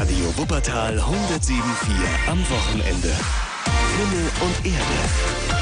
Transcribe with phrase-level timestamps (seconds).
[0.00, 3.14] Radio Wuppertal 107.4 am Wochenende.
[3.98, 5.59] Himmel und Erde.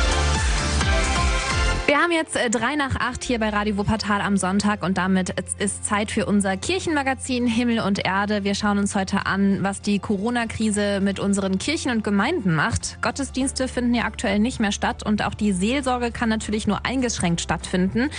[1.88, 5.33] Wir haben jetzt äh, drei nach acht hier bei Radio Wuppertal am Sonntag und damit
[5.58, 8.45] ist Zeit für unser Kirchenmagazin Himmel und Erde.
[8.45, 13.01] Wir schauen uns heute an, was die Corona-Krise mit unseren Kirchen und Gemeinden macht.
[13.01, 17.41] Gottesdienste finden ja aktuell nicht mehr statt und auch die Seelsorge kann natürlich nur eingeschränkt
[17.41, 18.11] stattfinden.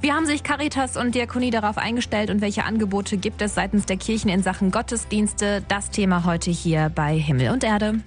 [0.00, 3.96] Wie haben sich Caritas und Diakonie darauf eingestellt und welche Angebote gibt es seitens der
[3.96, 5.64] Kirchen in Sachen Gottesdienste?
[5.66, 7.98] Das Thema heute hier bei Himmel und Erde.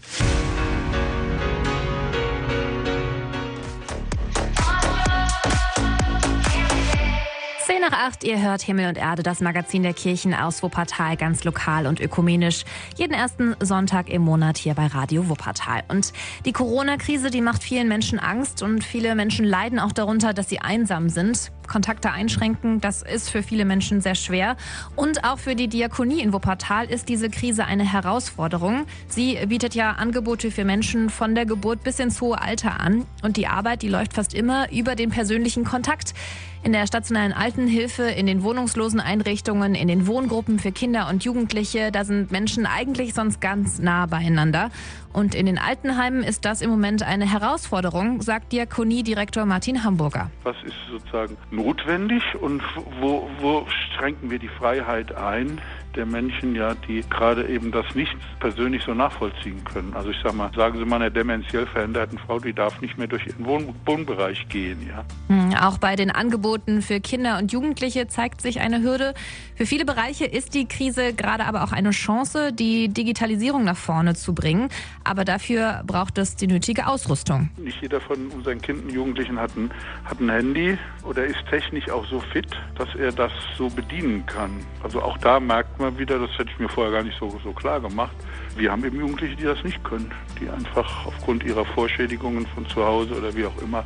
[7.92, 11.88] Nach 8, ihr hört Himmel und Erde, das Magazin der Kirchen aus Wuppertal, ganz lokal
[11.88, 12.64] und ökumenisch.
[12.98, 15.84] Jeden ersten Sonntag im Monat hier bei Radio Wuppertal.
[15.88, 16.14] Und
[16.46, 20.60] die Corona-Krise, die macht vielen Menschen Angst und viele Menschen leiden auch darunter, dass sie
[20.60, 21.52] einsam sind.
[21.70, 24.58] Kontakte einschränken, das ist für viele Menschen sehr schwer.
[24.98, 28.86] Und auch für die Diakonie in Wuppertal ist diese Krise eine Herausforderung.
[29.08, 33.06] Sie bietet ja Angebote für Menschen von der Geburt bis ins hohe Alter an.
[33.24, 36.14] Und die Arbeit, die läuft fast immer über den persönlichen Kontakt.
[36.62, 41.90] In der stationären Altenhilfe, in den wohnungslosen Einrichtungen, in den Wohngruppen für Kinder und Jugendliche,
[41.90, 44.70] da sind Menschen eigentlich sonst ganz nah beieinander.
[45.14, 50.32] Und in den Altenheimen ist das im Moment eine Herausforderung, sagt Diakoniedirektor Martin Hamburger.
[50.44, 52.64] Was ist sozusagen notwendig und
[53.00, 53.66] wo, wo
[53.96, 55.62] schränken wir die Freiheit ein?
[55.96, 59.94] Der Menschen ja, die gerade eben das nicht persönlich so nachvollziehen können.
[59.94, 63.08] Also ich sag mal, sagen Sie mal einer dementiell veränderten Frau, die darf nicht mehr
[63.08, 65.04] durch ihren Wohn Wohnbereich gehen, ja.
[65.28, 69.14] Hm, auch bei den Angeboten für Kinder und Jugendliche zeigt sich eine Hürde.
[69.56, 74.16] Für viele Bereiche ist die Krise gerade aber auch eine Chance, die Digitalisierung nach vorne
[74.16, 74.70] zu bringen.
[75.04, 77.50] Aber dafür braucht es die nötige Ausrüstung.
[77.58, 79.72] Nicht jeder von unseren Kindern und Jugendlichen hat ein,
[80.06, 84.52] hat ein Handy oder ist technisch auch so fit, dass er das so bedienen kann.
[84.84, 87.52] Also auch da merkt man wieder, das hätte ich mir vorher gar nicht so, so
[87.52, 88.16] klar gemacht.
[88.56, 92.86] Wir haben eben Jugendliche, die das nicht können, die einfach aufgrund ihrer Vorschädigungen von zu
[92.86, 93.84] Hause oder wie auch immer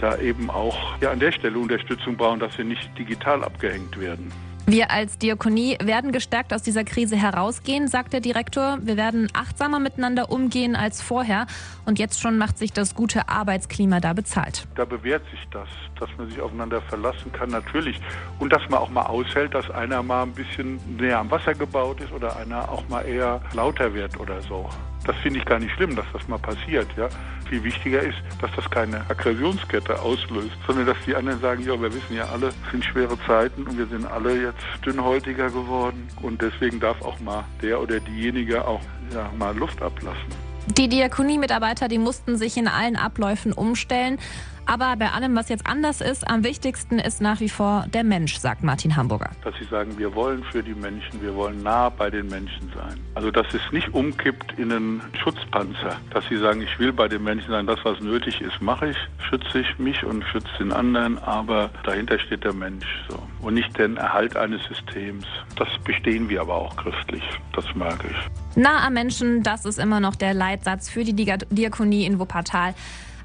[0.00, 4.32] da eben auch ja, an der Stelle Unterstützung brauchen, dass sie nicht digital abgehängt werden.
[4.66, 8.78] Wir als Diakonie werden gestärkt aus dieser Krise herausgehen, sagt der Direktor.
[8.82, 11.46] Wir werden achtsamer miteinander umgehen als vorher.
[11.86, 14.66] Und jetzt schon macht sich das gute Arbeitsklima da bezahlt.
[14.76, 18.00] Da bewährt sich das, dass man sich aufeinander verlassen kann, natürlich.
[18.38, 22.00] Und dass man auch mal aushält, dass einer mal ein bisschen näher am Wasser gebaut
[22.00, 24.68] ist oder einer auch mal eher lauter wird oder so.
[25.06, 26.86] Das finde ich gar nicht schlimm, dass das mal passiert.
[26.96, 27.08] Ja?
[27.50, 31.92] Viel wichtiger ist, dass das keine Aggressionskette auslöst, sondern dass die anderen sagen, ja, wir
[31.92, 36.40] wissen ja alle, es sind schwere Zeiten und wir sind alle jetzt dünnhäutiger geworden und
[36.40, 38.80] deswegen darf auch mal der oder diejenige auch
[39.12, 40.28] ja, mal Luft ablassen.
[40.76, 44.20] Die Diakonie-Mitarbeiter, die mussten sich in allen Abläufen umstellen.
[44.66, 48.36] Aber bei allem, was jetzt anders ist, am wichtigsten ist nach wie vor der Mensch,
[48.36, 49.30] sagt Martin Hamburger.
[49.42, 53.00] Dass sie sagen, wir wollen für die Menschen, wir wollen nah bei den Menschen sein.
[53.14, 55.96] Also dass es nicht umkippt in einen Schutzpanzer.
[56.12, 58.96] Dass sie sagen, ich will bei den Menschen sein, das was nötig ist, mache ich,
[59.28, 63.20] schütze ich mich und schütze den anderen, aber dahinter steht der Mensch so.
[63.40, 65.24] und nicht den Erhalt eines Systems.
[65.56, 68.56] Das bestehen wir aber auch christlich, das mag ich.
[68.56, 72.74] Nah am Menschen, das ist immer noch der Leitsatz für die Diakonie in Wuppertal.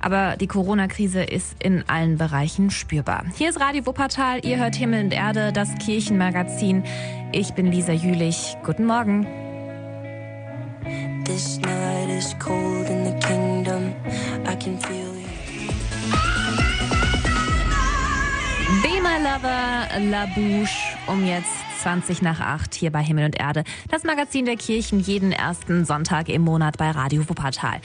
[0.06, 3.26] Aber die Corona-Krise ist in allen Bereichen spürbar.
[3.36, 6.84] Hier ist Radio Wuppertal, ihr hört Himmel und Erde, das Kirchenmagazin.
[7.32, 8.56] Ich bin Lisa Jülich.
[8.64, 9.26] Guten Morgen.
[11.26, 13.96] This night is cold in the kingdom.
[14.46, 15.16] I can feel
[18.84, 21.50] Be My Lover, La Bouche, um jetzt
[21.82, 23.64] 20 nach 8 hier bei Himmel und Erde.
[23.90, 27.82] Das Magazin der Kirchen jeden ersten Sonntag im Monat bei Radio Wuppertal.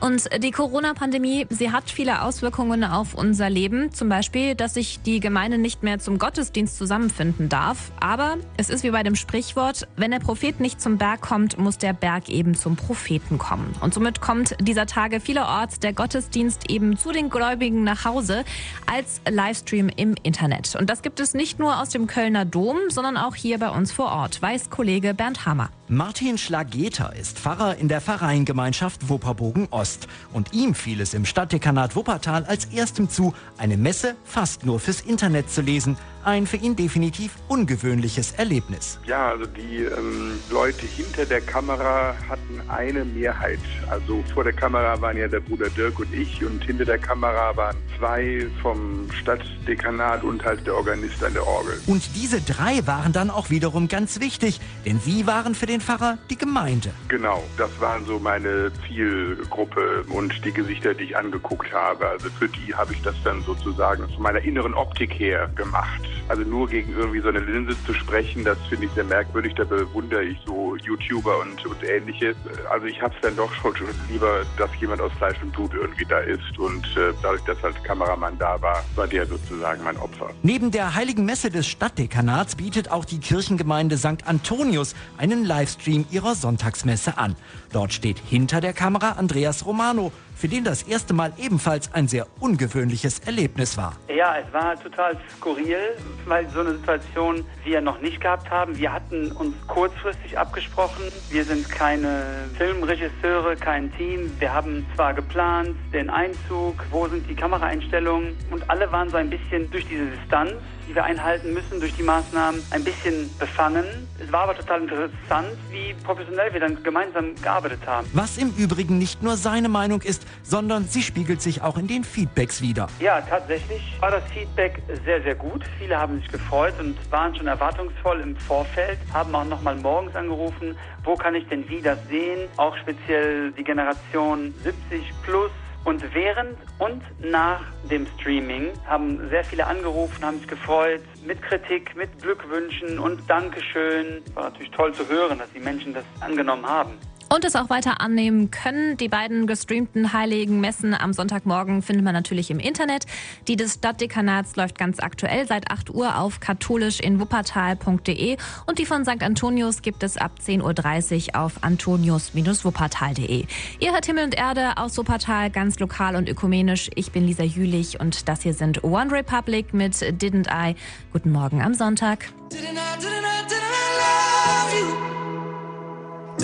[0.00, 3.92] Und die Corona-Pandemie, sie hat viele Auswirkungen auf unser Leben.
[3.92, 7.90] Zum Beispiel, dass sich die Gemeinde nicht mehr zum Gottesdienst zusammenfinden darf.
[8.00, 11.78] Aber es ist wie bei dem Sprichwort, wenn der Prophet nicht zum Berg kommt, muss
[11.78, 13.74] der Berg eben zum Propheten kommen.
[13.80, 18.44] Und somit kommt dieser Tage vielerorts der Gottesdienst eben zu den Gläubigen nach Hause
[18.86, 20.76] als Livestream im Internet.
[20.76, 23.90] Und das gibt es nicht nur aus dem Kölner Dom, sondern auch hier bei uns
[23.92, 25.70] vor Ort, weiß Kollege Bernd Hammer.
[25.88, 30.08] Martin Schlageter ist Pfarrer in der Pfarreiengemeinschaft Wupperbogen Ost.
[30.32, 35.02] Und ihm fiel es im Stadtdekanat Wuppertal als erstem zu, eine Messe fast nur fürs
[35.02, 38.98] Internet zu lesen, ein für ihn definitiv ungewöhnliches Erlebnis.
[39.06, 43.60] Ja, also die ähm, Leute hinter der Kamera hatten eine Mehrheit.
[43.90, 47.56] Also vor der Kamera waren ja der Bruder Dirk und ich und hinter der Kamera
[47.56, 51.80] waren zwei vom Stadtdekanat und halt der Organist an der Orgel.
[51.86, 56.18] Und diese drei waren dann auch wiederum ganz wichtig, denn sie waren für den Pfarrer
[56.30, 56.90] die Gemeinde.
[57.08, 62.08] Genau, das waren so meine Zielgruppe und die Gesichter, die ich angeguckt habe.
[62.08, 66.02] Also für die habe ich das dann sozusagen zu meiner inneren Optik her gemacht.
[66.28, 69.54] Also nur gegen irgendwie so eine Linse zu sprechen, das finde ich sehr merkwürdig.
[69.54, 72.36] Da bewundere ich so YouTuber und, und ähnliches.
[72.70, 73.74] Also ich habe es dann doch schon,
[74.10, 76.58] lieber, dass jemand aus Fleisch und Blut irgendwie da ist.
[76.58, 80.30] Und äh, dadurch, dass halt Kameramann da war, war der sozusagen mein Opfer.
[80.42, 84.26] Neben der Heiligen Messe des Stadtdekanats bietet auch die Kirchengemeinde St.
[84.26, 87.36] Antonius einen Livestream ihrer Sonntagsmesse an.
[87.72, 92.26] Dort steht hinter der Kamera Andreas Romano, für den das erste Mal ebenfalls ein sehr
[92.40, 93.96] ungewöhnliches Erlebnis war.
[94.14, 95.96] Ja, es war total skurril,
[96.26, 98.76] weil so eine Situation wir noch nicht gehabt haben.
[98.76, 101.04] Wir hatten uns kurzfristig abgesprochen.
[101.30, 104.30] Wir sind keine Filmregisseure, kein Team.
[104.38, 109.30] Wir haben zwar geplant, den Einzug, wo sind die Kameraeinstellungen und alle waren so ein
[109.30, 110.54] bisschen durch diese Distanz
[110.88, 113.84] die wir einhalten müssen durch die Maßnahmen, ein bisschen befangen.
[114.18, 118.08] Es war aber total interessant, wie professionell wir dann gemeinsam gearbeitet haben.
[118.12, 122.04] Was im Übrigen nicht nur seine Meinung ist, sondern sie spiegelt sich auch in den
[122.04, 122.88] Feedbacks wieder.
[123.00, 125.64] Ja, tatsächlich war das Feedback sehr, sehr gut.
[125.78, 130.76] Viele haben sich gefreut und waren schon erwartungsvoll im Vorfeld, haben auch nochmal morgens angerufen,
[131.04, 132.48] wo kann ich denn wie das sehen?
[132.56, 135.50] Auch speziell die Generation 70 plus
[135.84, 141.94] und während und nach dem Streaming haben sehr viele angerufen, haben sich gefreut, mit Kritik,
[141.96, 144.22] mit Glückwünschen und Dankeschön.
[144.34, 146.98] War natürlich toll zu hören, dass die Menschen das angenommen haben
[147.34, 148.96] und es auch weiter annehmen können.
[148.96, 153.06] Die beiden gestreamten heiligen Messen am Sonntagmorgen findet man natürlich im Internet.
[153.48, 158.36] Die des Stadtdekanats läuft ganz aktuell seit 8 Uhr auf katholischinwuppertal.de
[158.66, 159.22] und die von St.
[159.22, 163.46] Antonius gibt es ab 10.30 Uhr auf antonius-wuppertal.de.
[163.80, 166.90] Ihr hört Himmel und Erde aus Wuppertal, ganz lokal und ökumenisch.
[166.94, 170.76] Ich bin Lisa Jülich und das hier sind One Republic mit Didn't I.
[171.12, 172.26] Guten Morgen am Sonntag.
[172.50, 175.13] Didn't I, didn't I, didn't I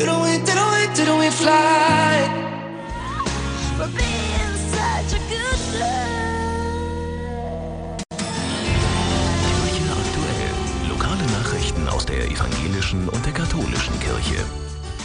[0.01, 2.25] Didn't we, didn't we, didn't we fly?
[3.77, 5.61] For being such a good
[9.77, 10.89] Kirche aktuell.
[10.89, 14.43] Lokale Nachrichten aus der evangelischen und der katholischen Kirche.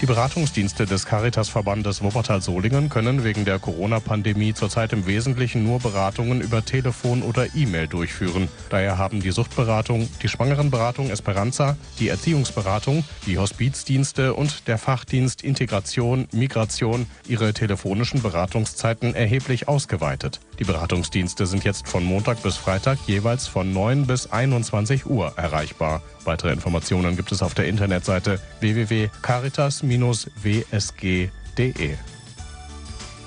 [0.00, 6.64] Die Beratungsdienste des Caritas-Verbandes Wuppertal-Solingen können wegen der Corona-Pandemie zurzeit im Wesentlichen nur Beratungen über
[6.64, 8.49] Telefon oder E-Mail durchführen.
[8.71, 16.28] Daher haben die Suchtberatung, die Schwangerenberatung Esperanza, die Erziehungsberatung, die Hospizdienste und der Fachdienst Integration,
[16.31, 20.38] Migration ihre telefonischen Beratungszeiten erheblich ausgeweitet.
[20.61, 26.02] Die Beratungsdienste sind jetzt von Montag bis Freitag jeweils von 9 bis 21 Uhr erreichbar.
[26.25, 28.38] Weitere Informationen gibt es auf der Internetseite
[29.88, 31.97] www.caritas-wsg.de.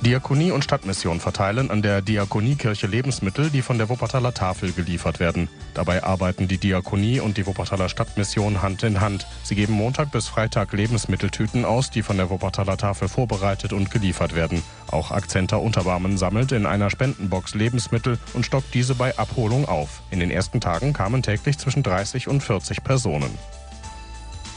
[0.03, 5.48] Diakonie und Stadtmission verteilen an der Diakoniekirche Lebensmittel, die von der Wuppertaler Tafel geliefert werden.
[5.75, 9.27] Dabei arbeiten die Diakonie und die Wuppertaler Stadtmission Hand in Hand.
[9.44, 14.34] Sie geben Montag bis Freitag Lebensmitteltüten aus, die von der Wuppertaler Tafel vorbereitet und geliefert
[14.34, 14.63] werden.
[14.89, 20.01] Auch Akzenter Unterbarmen sammelt in einer Spendenbox Lebensmittel und stockt diese bei Abholung auf.
[20.10, 23.30] In den ersten Tagen kamen täglich zwischen 30 und 40 Personen.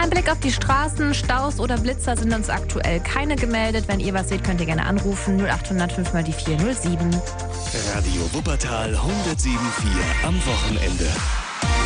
[0.00, 3.84] Ein Blick auf die Straßen, Staus oder Blitzer sind uns aktuell keine gemeldet.
[3.86, 5.38] Wenn ihr was seht, könnt ihr gerne anrufen.
[5.38, 7.10] 0805 mal die 407.
[7.94, 11.04] Radio Wuppertal 107.4 am Wochenende.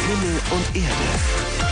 [0.06, 1.63] Himmel und Erde.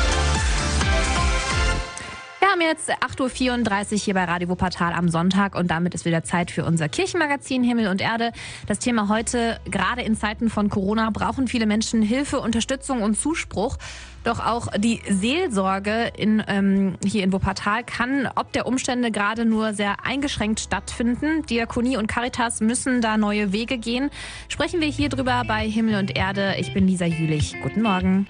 [2.69, 6.65] Jetzt 8.34 Uhr hier bei Radio Wuppertal am Sonntag und damit ist wieder Zeit für
[6.65, 8.33] unser Kirchenmagazin Himmel und Erde.
[8.67, 13.79] Das Thema heute, gerade in Zeiten von Corona, brauchen viele Menschen Hilfe, Unterstützung und Zuspruch.
[14.23, 19.75] Doch auch die Seelsorge in, ähm, hier in Wuppertal kann ob der Umstände gerade nur
[19.75, 21.45] sehr eingeschränkt stattfinden.
[21.47, 24.11] Diakonie und Caritas müssen da neue Wege gehen.
[24.49, 26.55] Sprechen wir hier drüber bei Himmel und Erde.
[26.59, 27.57] Ich bin Lisa Jülich.
[27.63, 28.27] Guten Morgen.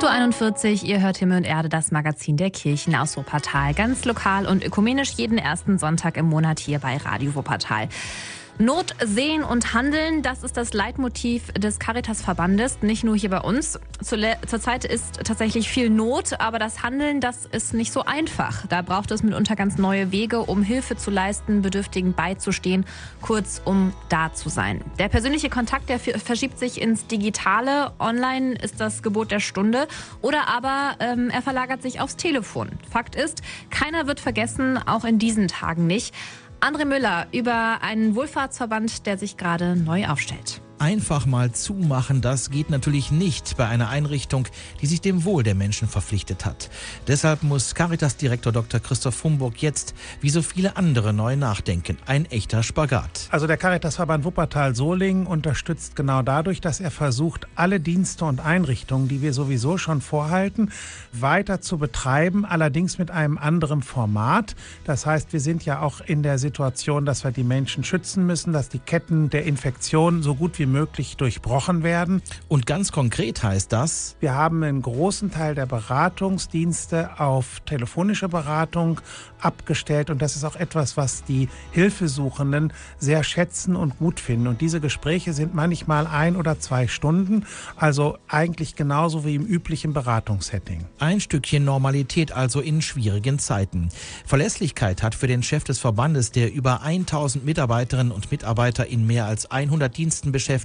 [0.00, 3.74] 8.41 Uhr, ihr hört Himmel und Erde, das Magazin der Kirchen aus Wuppertal.
[3.74, 7.90] Ganz lokal und ökumenisch jeden ersten Sonntag im Monat hier bei Radio Wuppertal.
[8.60, 13.80] Not sehen und handeln, das ist das Leitmotiv des Caritas-Verbandes, nicht nur hier bei uns.
[14.02, 18.66] Zurzeit ist tatsächlich viel Not, aber das Handeln, das ist nicht so einfach.
[18.66, 22.84] Da braucht es mitunter ganz neue Wege, um Hilfe zu leisten, Bedürftigen beizustehen,
[23.22, 24.84] kurz um da zu sein.
[24.98, 27.92] Der persönliche Kontakt, der verschiebt sich ins Digitale.
[27.98, 29.88] Online ist das Gebot der Stunde
[30.20, 32.68] oder aber ähm, er verlagert sich aufs Telefon.
[32.90, 33.40] Fakt ist,
[33.70, 36.14] keiner wird vergessen, auch in diesen Tagen nicht.
[36.60, 40.60] André Müller über einen Wohlfahrtsverband, der sich gerade neu aufstellt.
[40.80, 44.48] Einfach mal zumachen, das geht natürlich nicht bei einer Einrichtung,
[44.80, 46.70] die sich dem Wohl der Menschen verpflichtet hat.
[47.06, 48.80] Deshalb muss Caritas-Direktor Dr.
[48.80, 51.98] Christoph Humburg jetzt, wie so viele andere, neu nachdenken.
[52.06, 53.28] Ein echter Spagat.
[53.30, 59.20] Also der Caritasverband Wuppertal-Solingen unterstützt genau dadurch, dass er versucht, alle Dienste und Einrichtungen, die
[59.20, 60.72] wir sowieso schon vorhalten,
[61.12, 64.56] weiter zu betreiben, allerdings mit einem anderen Format.
[64.84, 68.54] Das heißt, wir sind ja auch in der Situation, dass wir die Menschen schützen müssen,
[68.54, 72.22] dass die Ketten der Infektion so gut wie möglich durchbrochen werden.
[72.48, 79.00] Und ganz konkret heißt das, Wir haben einen großen Teil der Beratungsdienste auf telefonische Beratung
[79.40, 84.46] abgestellt und das ist auch etwas, was die Hilfesuchenden sehr schätzen und gut finden.
[84.46, 87.46] Und diese Gespräche sind manchmal ein oder zwei Stunden,
[87.76, 90.84] also eigentlich genauso wie im üblichen Beratungssetting.
[90.98, 93.88] ein Stückchen Normalität also in schwierigen Zeiten.
[94.26, 99.26] Verlässlichkeit hat für den Chef des Verbandes, der über 1000 Mitarbeiterinnen und Mitarbeiter in mehr
[99.26, 100.59] als 100 Diensten beschäftigt,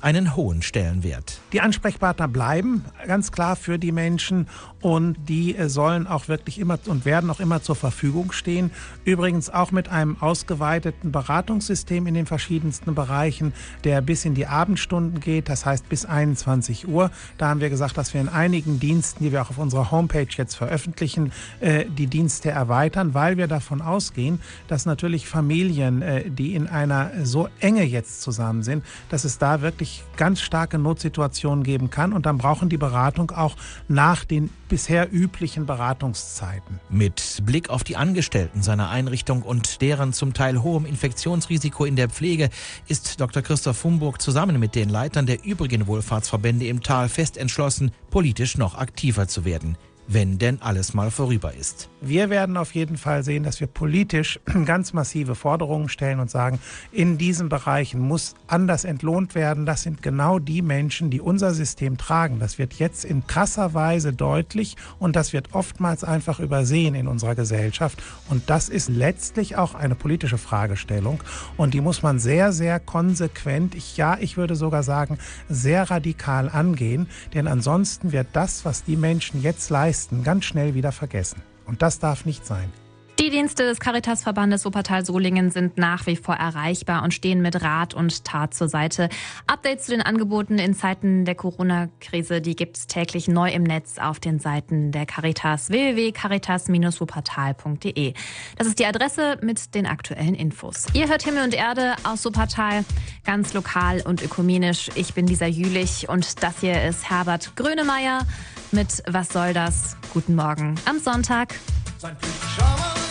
[0.00, 1.40] einen hohen Stellenwert.
[1.52, 4.48] Die Ansprechpartner bleiben ganz klar für die Menschen
[4.80, 8.70] und die äh, sollen auch wirklich immer und werden auch immer zur Verfügung stehen.
[9.04, 15.20] Übrigens auch mit einem ausgeweiteten Beratungssystem in den verschiedensten Bereichen, der bis in die Abendstunden
[15.20, 17.10] geht, das heißt bis 21 Uhr.
[17.38, 20.28] Da haben wir gesagt, dass wir in einigen Diensten, die wir auch auf unserer Homepage
[20.30, 26.54] jetzt veröffentlichen, äh, die Dienste erweitern, weil wir davon ausgehen, dass natürlich Familien, äh, die
[26.54, 31.90] in einer so Enge jetzt zusammen sind, dass es da wirklich ganz starke Notsituationen geben
[31.90, 33.56] kann und dann brauchen die Beratung auch
[33.88, 36.80] nach den bisher üblichen Beratungszeiten.
[36.90, 42.08] Mit Blick auf die Angestellten seiner Einrichtung und deren zum Teil hohem Infektionsrisiko in der
[42.08, 42.50] Pflege
[42.88, 43.42] ist Dr.
[43.42, 48.76] Christoph Humburg zusammen mit den Leitern der übrigen Wohlfahrtsverbände im Tal fest entschlossen, politisch noch
[48.76, 49.76] aktiver zu werden.
[50.06, 51.88] wenn denn alles mal vorüber ist.
[52.06, 56.58] Wir werden auf jeden Fall sehen, dass wir politisch ganz massive Forderungen stellen und sagen,
[56.92, 59.64] in diesen Bereichen muss anders entlohnt werden.
[59.64, 62.40] Das sind genau die Menschen, die unser System tragen.
[62.40, 67.34] Das wird jetzt in krasser Weise deutlich und das wird oftmals einfach übersehen in unserer
[67.34, 68.02] Gesellschaft.
[68.28, 71.22] Und das ist letztlich auch eine politische Fragestellung
[71.56, 75.16] und die muss man sehr, sehr konsequent, ich, ja, ich würde sogar sagen,
[75.48, 80.92] sehr radikal angehen, denn ansonsten wird das, was die Menschen jetzt leisten, ganz schnell wieder
[80.92, 81.53] vergessen.
[81.66, 82.72] Und das darf nicht sein.
[83.20, 88.24] Die Dienste des Caritasverbandes Wuppertal-Solingen sind nach wie vor erreichbar und stehen mit Rat und
[88.24, 89.08] Tat zur Seite.
[89.46, 93.98] Updates zu den Angeboten in Zeiten der Corona-Krise, die gibt es täglich neu im Netz
[93.98, 98.14] auf den Seiten der Caritas www.caritas-wuppertal.de.
[98.56, 100.86] Das ist die Adresse mit den aktuellen Infos.
[100.92, 102.84] Ihr hört Himmel und Erde aus Wuppertal,
[103.24, 104.90] ganz lokal und ökumenisch.
[104.96, 108.26] Ich bin Lisa Jülich und das hier ist Herbert Grönemeyer
[108.72, 109.96] mit Was soll das?
[110.12, 111.54] Guten Morgen am Sonntag.
[112.02, 113.03] Liegt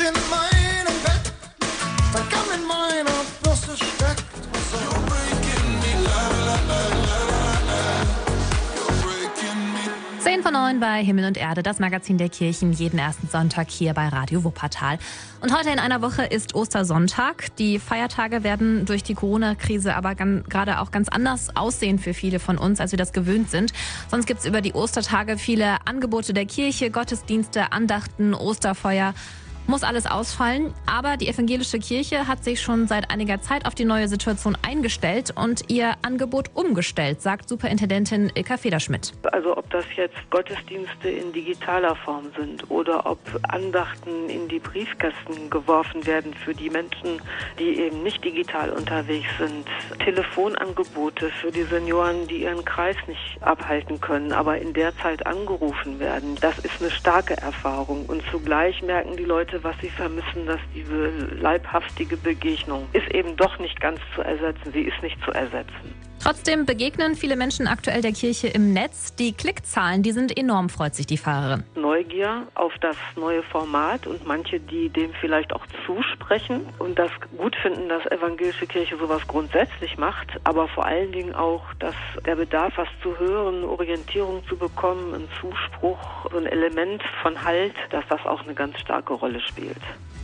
[0.00, 1.32] in meinem Bett,
[2.12, 3.10] sein Kamm in meiner
[3.42, 4.24] Bürste steckt.
[4.72, 7.90] You're breaking me, la la la la la.
[8.76, 10.22] You're breaking me.
[10.22, 13.92] 10 von 9 bei Himmel und Erde, das Magazin der Kirchen, jeden ersten Sonntag hier
[13.92, 14.98] bei Radio Wuppertal.
[15.42, 17.54] Und heute in einer Woche ist Ostersonntag.
[17.56, 22.56] Die Feiertage werden durch die Corona-Krise aber gerade auch ganz anders aussehen für viele von
[22.56, 23.72] uns, als wir das gewöhnt sind.
[24.10, 29.12] Sonst gibt es über die Ostertage viele Angebote der Kirche, Gottesdienste, Andachten, Osterfeuer.
[29.70, 33.84] Muss alles ausfallen, aber die evangelische Kirche hat sich schon seit einiger Zeit auf die
[33.84, 39.12] neue Situation eingestellt und ihr Angebot umgestellt, sagt Superintendentin Ilka Federschmidt.
[39.30, 45.48] Also ob das jetzt Gottesdienste in digitaler Form sind oder ob Andachten in die Briefkästen
[45.50, 47.22] geworfen werden für die Menschen,
[47.60, 49.68] die eben nicht digital unterwegs sind.
[50.04, 56.00] Telefonangebote für die Senioren, die ihren Kreis nicht abhalten können, aber in der Zeit angerufen
[56.00, 56.36] werden.
[56.40, 61.08] Das ist eine starke Erfahrung und zugleich merken die Leute, was sie vermissen, dass diese
[61.36, 64.72] leibhaftige Begegnung ist eben doch nicht ganz zu ersetzen.
[64.72, 66.09] Sie ist nicht zu ersetzen.
[66.22, 69.14] Trotzdem begegnen viele Menschen aktuell der Kirche im Netz.
[69.14, 71.64] Die Klickzahlen, die sind enorm, freut sich die Pfarrerin.
[71.74, 77.56] Neugier auf das neue Format und manche, die dem vielleicht auch zusprechen und das gut
[77.56, 81.94] finden, dass evangelische Kirche sowas grundsätzlich macht, aber vor allen Dingen auch, dass
[82.26, 87.74] der Bedarf, was zu hören, Orientierung zu bekommen, ein Zuspruch, so ein Element von Halt,
[87.90, 89.80] dass das auch eine ganz starke Rolle spielt.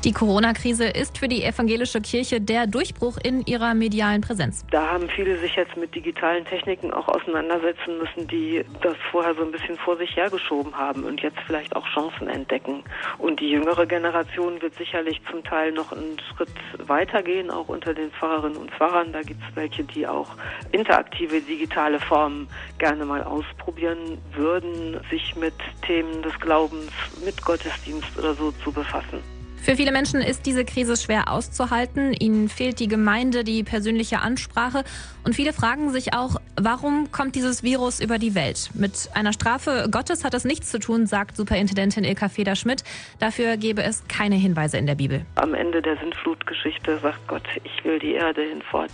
[0.06, 4.64] Die Corona-Krise ist für die evangelische Kirche der Durchbruch in ihrer medialen Präsenz.
[4.70, 9.42] Da haben viele sich jetzt mit digitalen Techniken auch auseinandersetzen müssen, die das vorher so
[9.42, 12.84] ein bisschen vor sich hergeschoben haben und jetzt vielleicht auch Chancen entdecken.
[13.18, 16.54] Und die jüngere Generation wird sicherlich zum Teil noch einen Schritt
[16.86, 19.12] weitergehen, auch unter den Pfarrerinnen und Pfarrern.
[19.12, 20.36] Da gibt es welche, die auch
[20.70, 22.46] interaktive digitale Formen
[22.78, 26.92] gerne mal ausprobieren würden, sich mit Themen des Glaubens,
[27.24, 29.35] mit Gottesdienst oder so zu befassen.
[29.62, 32.12] Für viele Menschen ist diese Krise schwer auszuhalten.
[32.12, 34.84] Ihnen fehlt die Gemeinde, die persönliche Ansprache.
[35.24, 38.70] Und viele fragen sich auch, warum kommt dieses Virus über die Welt?
[38.74, 42.84] Mit einer Strafe Gottes hat das nichts zu tun, sagt Superintendentin Ilka Federschmidt.
[43.18, 45.26] Dafür gebe es keine Hinweise in der Bibel.
[45.34, 48.92] Am Ende der Sintflutgeschichte sagt Gott, ich will die Erde hinfort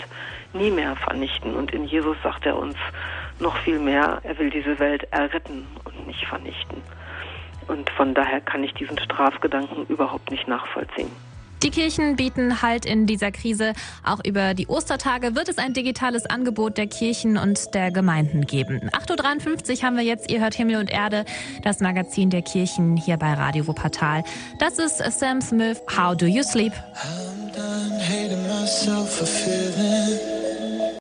[0.54, 1.54] nie mehr vernichten.
[1.54, 2.76] Und in Jesus sagt er uns
[3.40, 6.78] noch viel mehr, er will diese Welt erretten und nicht vernichten.
[7.68, 11.10] Und von daher kann ich diesen Strafgedanken überhaupt nicht nachvollziehen.
[11.62, 13.72] Die Kirchen bieten Halt in dieser Krise.
[14.04, 18.90] Auch über die Ostertage wird es ein digitales Angebot der Kirchen und der Gemeinden geben.
[18.90, 21.24] 8.53 Uhr haben wir jetzt, ihr hört Himmel und Erde,
[21.62, 24.24] das Magazin der Kirchen hier bei Radio Wuppertal.
[24.58, 26.72] Das ist Sam Smith, How Do You Sleep?
[26.72, 30.31] I'm done hating myself for feeling